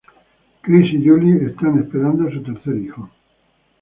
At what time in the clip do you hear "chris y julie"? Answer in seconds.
0.63-1.45